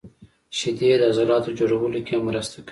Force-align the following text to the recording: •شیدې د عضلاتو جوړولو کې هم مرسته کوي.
•شیدې 0.57 0.89
د 0.99 1.03
عضلاتو 1.11 1.49
جوړولو 1.59 1.99
کې 2.05 2.13
هم 2.15 2.23
مرسته 2.29 2.57
کوي. 2.65 2.69